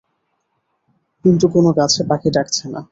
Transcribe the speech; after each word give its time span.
কিন্তু 1.25 1.45
কোনো 1.53 1.69
গাছে 1.77 2.01
পাখি 2.09 2.29
ডাকছে 2.35 2.65
না। 2.67 2.79